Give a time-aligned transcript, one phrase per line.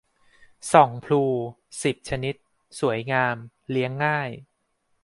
[0.71, 1.23] ส่องพลู
[1.81, 2.35] สิบ ชนิด
[2.79, 3.35] สวยงาม
[3.69, 4.29] เลี้ยงง่าย